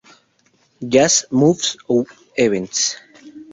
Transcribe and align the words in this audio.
Jazz", 0.87 1.25
"Moves" 1.29 1.77
o 1.87 2.03
"Events". 2.35 2.97